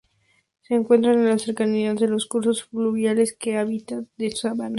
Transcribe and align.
Se 0.61 0.73
encuentran 0.73 1.19
en 1.19 1.25
las 1.29 1.43
cercanías 1.43 1.99
de 1.99 2.07
los 2.07 2.25
cursos 2.25 2.63
fluviales 2.63 3.37
en 3.41 3.57
hábitat 3.57 4.05
de 4.17 4.31
sabana. 4.31 4.69